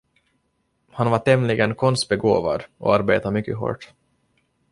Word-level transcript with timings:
Han 0.89 1.11
var 1.11 1.19
tämligen 1.19 1.75
konstbegåvad 1.75 2.63
och 2.77 2.95
arbetade 2.95 3.33
mycket 3.33 3.57
hårt. 3.57 3.93